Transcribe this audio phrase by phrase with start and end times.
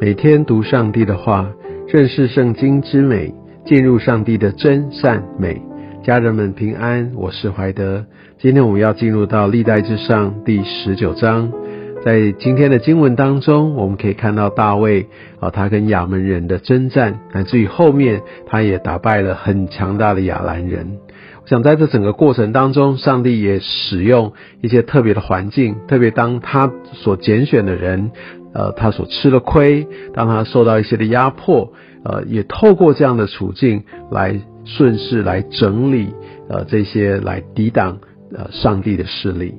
[0.00, 1.50] 每天读上帝的话，
[1.88, 3.34] 认识圣经之美，
[3.66, 5.60] 进入上帝的真善美。
[6.04, 8.06] 家人们平安，我是怀德。
[8.38, 11.52] 今天我们要进入到历代之上第十九章。
[12.04, 15.08] 在今天的经文当中，我们可以看到大卫
[15.40, 20.98] 啊，他跟亚门人的征战，乃至于后面他也打败了很强大的亚兰人。
[21.42, 28.12] 我想在这整个过程当中，上帝也使用一些特别的环境，特别当他所拣选的人。
[28.54, 31.72] 呃，他所吃的亏，当他受到一些的压迫，
[32.04, 36.14] 呃，也透过这样的处境来顺势来整理，
[36.48, 37.98] 呃，这些来抵挡
[38.34, 39.54] 呃上帝的势力。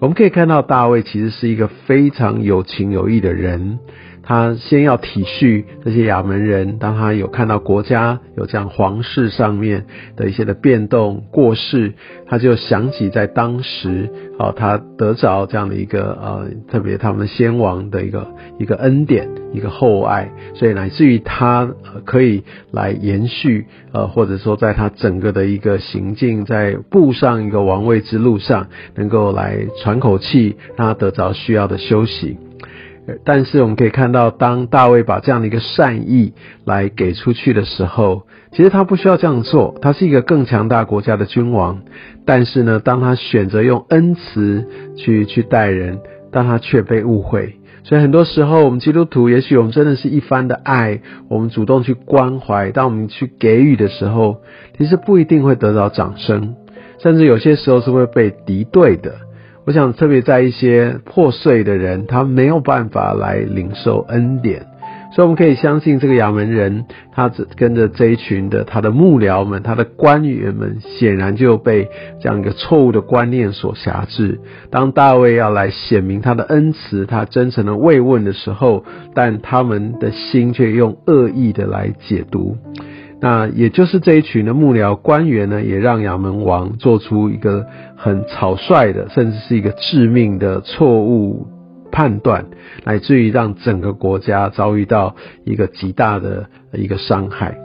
[0.00, 3.78] 我们可以看到大卫其实是一个非常有情有义的人。
[4.24, 9.84] 他先要体恤这些亚门人，当他有看到国家有这样皇室上面
[10.16, 11.92] 的一些的变动过世，
[12.26, 18.26] 他就想起在当时，哦，他得着这样的一个呃，特别他们先王的一个
[18.58, 21.70] 一个恩典，一个厚爱，所以乃至于他
[22.04, 32.38] 可以来延续，呃，或者说在他整个的一个行径，在步上一个王位之路上，能够来喘口气，让他得着需要的休息。
[33.24, 36.32] 但是我们可以看到，当大卫把这样的一个善意
[36.64, 41.82] 来给出去的时候，其实他不需要这样做，他是一个更强大国家的君王。
[42.24, 45.98] 但是呢，当他选择用恩慈去去待人，
[46.32, 47.56] 但他却被误会。
[47.82, 54.38] 所以很多时候，我们基督徒，也许我们真的是一番的爱，我们主动去关怀，当我们去给予的时候，
[54.78, 56.54] 其实不一定会得到掌声，
[57.02, 59.16] 甚至有些时候是会被敌对的。
[59.66, 64.66] 我想特别在一些破碎的人，他没有办法来领受恩典，
[65.14, 71.88] 所以我们可以相信这个亚门人，他只跟着这一群的他的幕僚们、他的官员们，显然就被
[72.20, 74.38] 这样一个错误的观念所辖制。
[74.70, 82.58] 当大卫要来显明他的恩慈、他真诚的慰问的时候，但他们的心却用恶意的来解读。
[83.26, 87.64] 那也就是这一群的幕僚官员呢，也让亚门王做出一个
[87.96, 91.46] 很草率的，甚至是一个致命的错误
[91.90, 92.44] 判断，
[92.84, 97.56] 乃至于让整个国家遭遇到一个极大的一个伤害。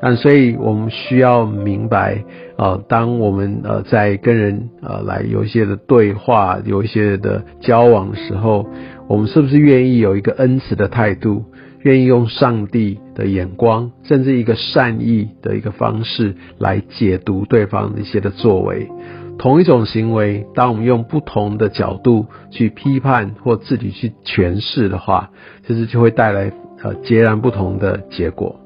[0.00, 2.24] 但所以我们需要明白，
[2.56, 8.66] 呃，当我们呃在跟人呃来有一些的对话，有一些的交往的时候，
[9.06, 11.44] 我们是不是愿意有一个恩慈的态度？
[11.84, 18.88] 愿意用上帝的眼光，甚至一个善意的一个方式来解读对方的一些的作为。
[19.38, 25.30] 同一种行为，当我们用不同的角度去批判或自己去诠释的话，
[25.66, 26.52] 其实就会带来
[26.82, 28.63] 呃截然不同的结果。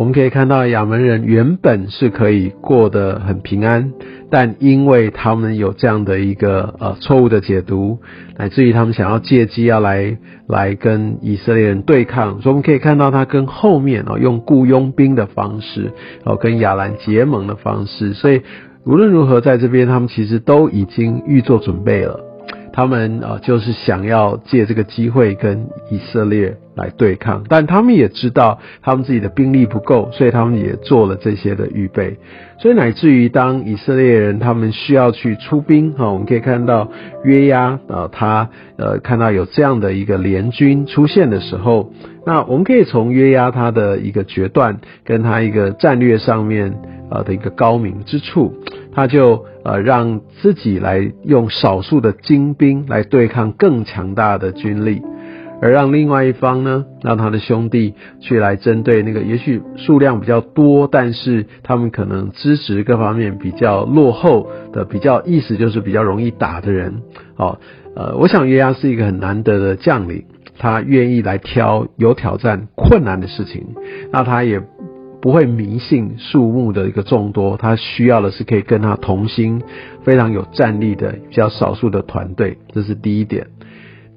[0.00, 3.92] 我们可以看到，亚门人原本是可以过得很平安，
[4.30, 7.98] 但因为他们有这样的一个呃错误的解读，
[8.38, 10.16] 乃至于他们想要借机要来
[10.48, 15.92] 来跟以色列人对抗，所以我们可以看到他跟后面哦用雇佣兵的方式
[16.24, 18.40] 哦跟亚兰结盟的方式，所以
[18.86, 22.29] 无论如何在这边他们其实都已经预做准备了。
[22.72, 32.16] 他们啊，就是想要借这个机会跟以色列来对抗，但他们也知道他们自己的兵力不够，所以他们也做了这些的预备。
[32.58, 36.88] 所以乃至于当以色列人他们需要去出兵哈，我们可以看到
[37.24, 41.92] 约押啊，他呃看到有这样的一个联军出现的时候，
[42.26, 46.78] 那我们可以从约押他的一个决断跟他一个战略上面
[47.10, 48.54] 啊的一个高明之处。
[48.92, 55.02] 他就呃让自己来用少数的精兵来对抗更强大的军力，
[55.60, 67.02] 而让另外一方呢，让他的兄弟去来针对那个也许数量比较多，但是他们可能资质各方面比较落后的，比较意思就是比较容易打的人。
[67.36, 67.58] 哦，
[67.94, 70.24] 呃，我想约押是一个很难得的将领，
[70.58, 73.66] 他愿意来挑有挑战困难的事情，
[74.12, 74.62] 那他也。
[75.20, 79.62] 不会迷信树木的一个众多，他需要的是可以跟他同心、
[80.02, 83.48] 非常有战力的比较少数的团队，这是第一点。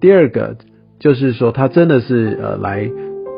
[0.00, 0.56] 第二个
[0.98, 2.88] 就是说，他真的是呃来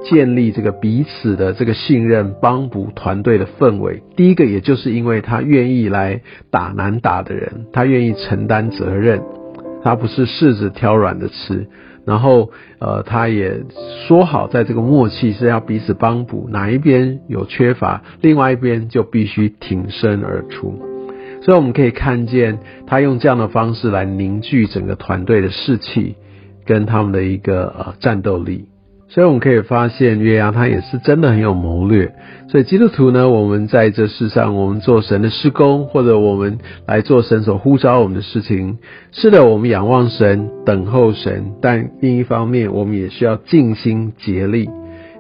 [0.05, 4.03] 建立这个彼此的这个信任、帮补团队的氛围。
[4.17, 6.21] 第一个，也就是因为他愿意来
[6.51, 9.23] 打难打的人，他愿意承担责任，
[9.83, 11.67] 他不是柿子挑软的吃。
[12.07, 13.65] 然后，呃，他也
[14.07, 20.79] 说好，在这个默契是要彼此帮补，哪一边有缺乏，另外一边就必须挺身而出。
[21.43, 26.17] 所以我们可以看见，他用这样的方式来凝聚整个团队的士气，
[26.67, 28.69] 跟他们的一个呃战斗力。
[29.15, 32.13] 所以我们可以发现，约押他也是真的很有谋略。
[32.49, 38.79] 所以基督徒呢，我们在这世上，我们做神的施工，或者我们来做神所呼召我们的事情，
[39.13, 44.69] 是的，我们仰望神，等候神，但另一方面，我们也需要尽心竭力，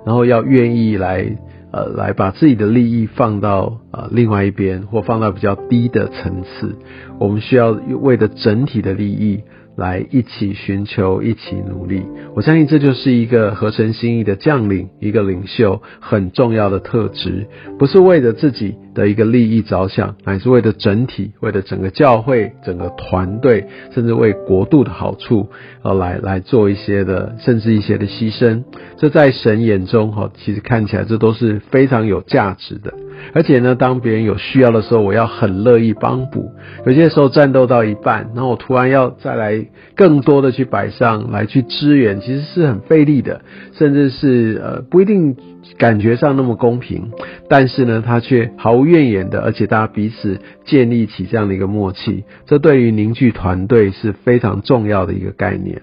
[0.04, 1.36] 然后要愿意来。
[1.76, 6.76] 呃，来把自己的利益放到呃另外一边，或放到比较低的层次。
[7.18, 9.40] 我们需要为了整体的利益。
[9.76, 12.02] 来一起寻求，一起努力。
[12.34, 17.46] 我相信这就是一个合神心意的将领，一个领袖很重要的特质。
[17.78, 25.48] 不是为了自己的一个利益着想，乃是为了整体，为了整个教会、整个团队，甚至为国度的好处
[25.82, 28.64] 而来来做一些的，甚至一些的牺牲。
[28.96, 32.94] 这在神眼中，哈，其实看起来这都是非常有价值的。
[33.32, 36.52] 而且呢，当别人有需要的时候，我要很乐意帮补。
[36.86, 39.66] 有些时候战斗到一半，然后我突然要再来
[39.96, 43.40] 更多的去摆上来去支援，其实是很费力的，
[43.72, 45.36] 甚至是呃不一定
[45.78, 47.10] 感觉上那么公平。
[47.48, 55.82] 但是呢，他却毫无怨言的，而且大家彼此建立起这样的一个默契，这对于凝聚团队是非常重要的一个概念。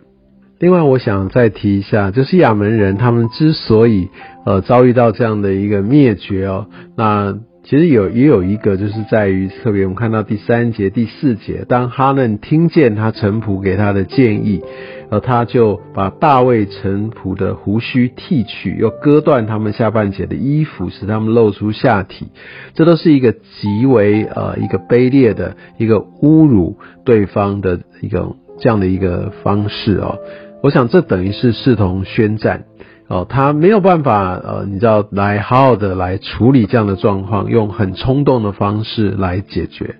[0.62, 4.10] 另外，我想再提一下，就是亚门人他们之所以
[4.46, 14.62] 呃遭遇到这样的一个灭绝哦，那其实有也有一个，就是在于特别我们看到第三节、第四节，当哈嫩听见他臣仆给他的建议，
[15.10, 22.28] 呃，他就把大卫臣仆的胡须剃去，又割断他们下半截的衣服，使他们露出下体，
[22.75, 30.19] 这都是一个极为呃一个卑劣的一个侮辱对方的一个这样的一个方式哦。
[30.63, 32.66] 我想这等于是视同宣战
[33.08, 39.96] 哦，他没有办法呃，你知道来好好的来处理这样的状况，用很冲动的方式来解决。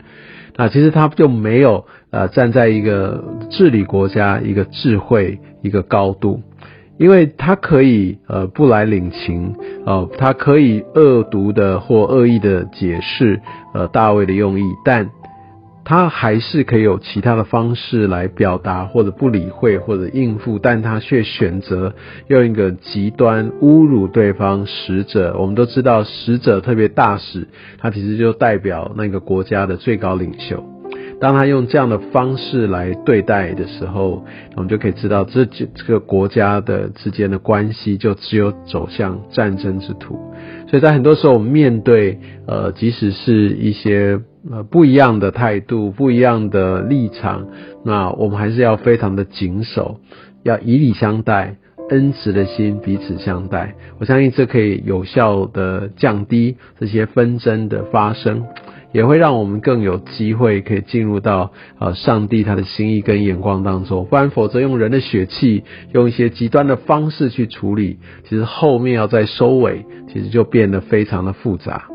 [0.56, 6.42] 那其实他就没有呃站在一个治理国家一个智慧一个高度，
[7.00, 9.56] 因为他可以呃不来领情
[9.86, 13.42] 哦，他可以恶毒的或恶意的解释
[13.74, 15.10] 呃大卫的用意，但。
[15.84, 21.94] 他还是可以有其他的方式来表达，或者不理会，或者应付，但他却选择
[22.28, 25.36] 用一个极端侮辱对方使者。
[25.40, 27.48] 我们都知道，使者特别大使，
[27.80, 30.64] 他其实就代表那个国家的最高领袖。
[31.20, 34.26] 当他用这样的方式来对待的时候，
[34.56, 40.20] 我们就可以知道，这这个国家的之间的关系就只有走向战争之途。
[40.68, 44.20] 所以在很多时候，我们面对呃，即使是一些
[44.50, 47.48] 呃不一样的态度、不一样的立场，
[47.84, 50.00] 那我们还是要非常的谨守，
[50.44, 51.58] 要以礼相待，
[51.90, 53.76] 恩慈的心彼此相待。
[54.00, 58.46] 我相信这可以有效的降低这些纷争的发生。
[58.94, 71.86] 也会让我们更有机会可以进入到呃上帝他的心意跟眼光当中，不然否则用人的血气，用一些极端的方式去处理，其实后面要再收尾，其实就变得非常的复杂。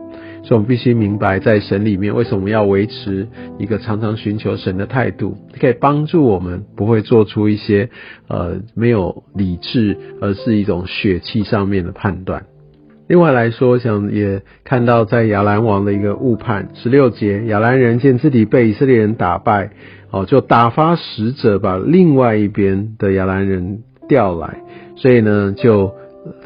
[0.46, 3.26] 所以我们必须明白，在神里面为什么要维持
[3.58, 7.90] 一个常常寻求神的态度，可以帮助我们不会做出一些
[8.28, 12.44] 呃没有理智，而是一种血气上面的判断。
[13.08, 19.70] 另外来说，想也看到在亚兰王的一个误判，十六节，亚兰人见自己被以色列人打败，
[20.12, 24.58] 哦，就打发使者把另外一边的亚兰人调来，
[24.94, 25.92] 所以呢，就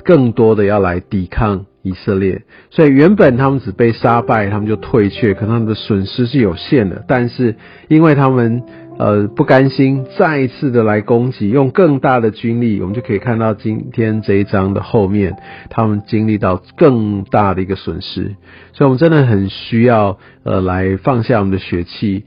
[0.05, 2.43] 更多的要来抵抗以色列。
[2.71, 7.57] 所以原本他们只被杀败，他们就退却，可能他们的损失是有限的，但是
[7.89, 8.63] 因为他们。
[9.01, 15.37] 呃，不甘心，再一次的来攻击，用更大的军力，我们就可以看到今天这一章的后面，
[15.71, 18.37] 他们经历到更大的一个损失，
[18.75, 22.27] 所以我们真的很需要呃来放下我们的血气。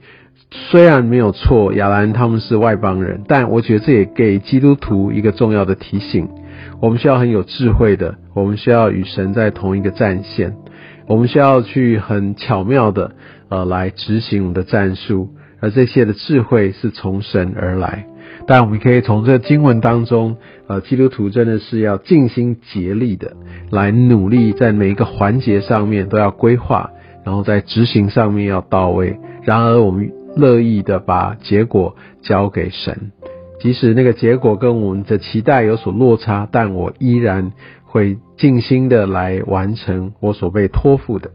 [0.50, 6.28] 虽然没有错，亚兰他们是外邦人，但我觉得这也给基督徒一个重要的提醒：
[6.84, 10.54] 我们需要很有智慧的，我们需要与神在同一个战线，
[11.08, 13.12] 我们需要去很巧妙的
[13.48, 15.30] 呃来执行我们的战术。
[15.60, 18.04] 而这些的智慧是从神而来，
[18.46, 20.36] 但我们可以从这经文当中，
[20.66, 23.32] 呃，基督徒真的是要尽心竭力的
[23.70, 26.90] 来努力，在每一个环节上面都要规划，
[27.24, 29.18] 然后在执行上面要到位。
[29.44, 33.10] 然而，我们乐意的把结果交给神，
[33.60, 37.52] 即使那个结果跟我们的期待有所落差，但我依然
[37.84, 41.30] 会尽心的来完成我所被托付的。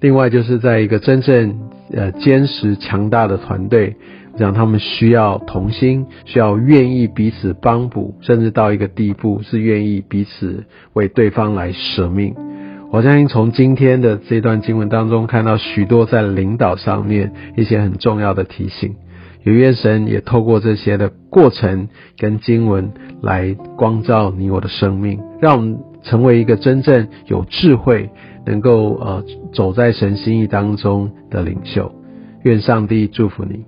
[0.00, 1.58] 另外，就是在一个真正。
[1.92, 3.96] 呃，坚实强大的团队，
[4.38, 12.36] 让他们需要同心，需要愿意彼此帮补，甚至到一个地步是愿意彼此为对方来舍命。
[12.92, 18.94] 我相信从今天的这段经文当中，看到许多在领导上面一些很重要的提醒。
[19.42, 22.92] 有愿神也透过这些的过程跟经文
[23.22, 28.10] 来光照你我的生命，让我们成为一个真正有智慧、
[28.44, 31.92] 能够呃走在神心意当中的领袖。
[32.42, 33.64] 愿上帝祝福你。